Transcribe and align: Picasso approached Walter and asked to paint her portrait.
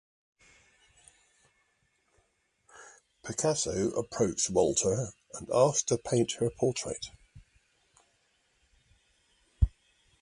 Picasso 3.23 3.91
approached 3.91 4.49
Walter 4.49 5.09
and 5.33 5.47
asked 5.53 5.89
to 5.89 5.99
paint 5.99 6.31
her 6.39 6.49
portrait. 6.57 7.05